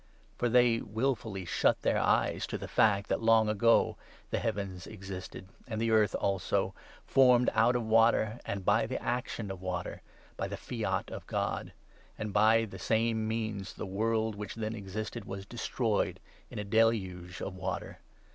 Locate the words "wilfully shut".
0.81-1.83